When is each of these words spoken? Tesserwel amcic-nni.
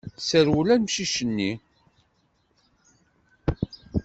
Tesserwel 0.15 0.69
amcic-nni. 0.75 1.51